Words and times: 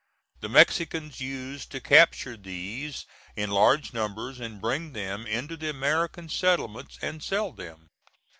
The 0.39 0.49
Mexicans 0.49 1.21
used 1.21 1.69
to 1.73 1.79
capture 1.79 2.35
these 2.35 3.05
in 3.35 3.51
large 3.51 3.93
numbers 3.93 4.39
and 4.39 4.59
bring 4.59 4.93
them 4.93 5.27
into 5.27 5.55
the 5.55 5.69
American 5.69 6.27
settlements 6.27 6.97
and 7.03 7.21
sell 7.23 7.51
them. 7.51 7.87